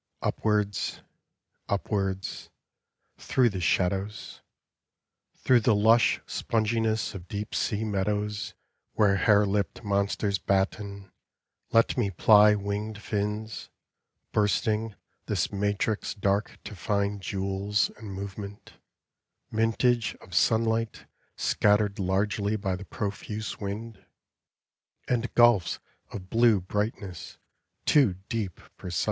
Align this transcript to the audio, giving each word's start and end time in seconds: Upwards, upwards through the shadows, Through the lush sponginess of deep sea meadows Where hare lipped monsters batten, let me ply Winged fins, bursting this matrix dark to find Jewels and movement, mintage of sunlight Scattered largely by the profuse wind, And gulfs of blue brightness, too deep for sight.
Upwards, 0.23 1.01
upwards 1.69 2.49
through 3.19 3.49
the 3.51 3.61
shadows, 3.61 4.41
Through 5.35 5.59
the 5.59 5.75
lush 5.75 6.19
sponginess 6.25 7.13
of 7.13 7.27
deep 7.27 7.53
sea 7.53 7.83
meadows 7.83 8.55
Where 8.93 9.17
hare 9.17 9.45
lipped 9.45 9.83
monsters 9.83 10.39
batten, 10.39 11.11
let 11.71 11.99
me 11.99 12.09
ply 12.09 12.55
Winged 12.55 12.99
fins, 12.99 13.69
bursting 14.31 14.95
this 15.27 15.51
matrix 15.51 16.15
dark 16.15 16.57
to 16.63 16.75
find 16.75 17.21
Jewels 17.21 17.91
and 17.97 18.11
movement, 18.11 18.73
mintage 19.51 20.15
of 20.15 20.33
sunlight 20.33 21.05
Scattered 21.35 21.99
largely 21.99 22.55
by 22.55 22.75
the 22.75 22.85
profuse 22.85 23.59
wind, 23.59 24.03
And 25.07 25.31
gulfs 25.35 25.77
of 26.11 26.31
blue 26.31 26.59
brightness, 26.59 27.37
too 27.85 28.15
deep 28.29 28.59
for 28.75 28.89
sight. 28.89 28.99